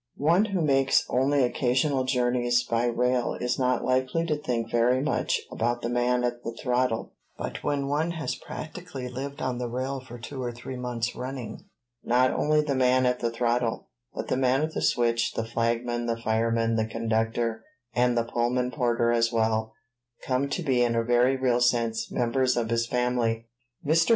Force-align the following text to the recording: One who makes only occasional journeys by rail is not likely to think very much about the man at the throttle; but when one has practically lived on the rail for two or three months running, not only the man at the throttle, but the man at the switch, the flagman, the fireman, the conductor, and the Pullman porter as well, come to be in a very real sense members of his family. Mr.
One 0.17 0.45
who 0.45 0.61
makes 0.61 1.05
only 1.09 1.43
occasional 1.43 2.05
journeys 2.05 2.63
by 2.63 2.87
rail 2.87 3.35
is 3.35 3.59
not 3.59 3.85
likely 3.85 4.25
to 4.25 4.35
think 4.35 4.71
very 4.71 4.99
much 4.99 5.41
about 5.51 5.83
the 5.83 5.89
man 5.89 6.23
at 6.23 6.43
the 6.43 6.57
throttle; 6.59 7.13
but 7.37 7.63
when 7.63 7.87
one 7.87 8.09
has 8.13 8.33
practically 8.33 9.07
lived 9.07 9.43
on 9.43 9.59
the 9.59 9.69
rail 9.69 9.99
for 10.01 10.17
two 10.17 10.41
or 10.41 10.51
three 10.51 10.75
months 10.75 11.15
running, 11.15 11.65
not 12.03 12.31
only 12.31 12.61
the 12.61 12.73
man 12.73 13.05
at 13.05 13.19
the 13.19 13.29
throttle, 13.29 13.89
but 14.11 14.27
the 14.27 14.37
man 14.37 14.63
at 14.63 14.73
the 14.73 14.81
switch, 14.81 15.33
the 15.33 15.45
flagman, 15.45 16.07
the 16.07 16.17
fireman, 16.17 16.77
the 16.77 16.87
conductor, 16.87 17.63
and 17.93 18.17
the 18.17 18.23
Pullman 18.23 18.71
porter 18.71 19.11
as 19.11 19.31
well, 19.31 19.75
come 20.25 20.49
to 20.49 20.63
be 20.63 20.81
in 20.81 20.95
a 20.95 21.03
very 21.03 21.37
real 21.37 21.61
sense 21.61 22.09
members 22.11 22.57
of 22.57 22.71
his 22.71 22.87
family. 22.87 23.45
Mr. 23.85 24.09